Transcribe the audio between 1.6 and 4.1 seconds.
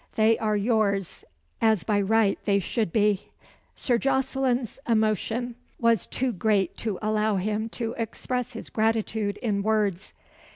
as by right they should be." Sir